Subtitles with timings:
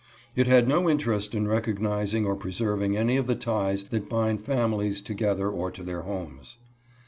[0.35, 4.99] It had no interest in recognizing or preserving any of the ties that bind families
[4.99, 6.57] together or to their homes.